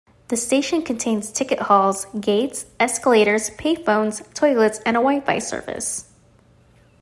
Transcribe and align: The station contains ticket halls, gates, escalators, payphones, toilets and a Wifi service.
The 0.29 0.35
station 0.35 0.81
contains 0.81 1.31
ticket 1.31 1.59
halls, 1.59 2.07
gates, 2.19 2.65
escalators, 2.79 3.51
payphones, 3.51 4.23
toilets 4.33 4.79
and 4.83 4.97
a 4.97 4.99
Wifi 4.99 5.39
service. 5.39 6.07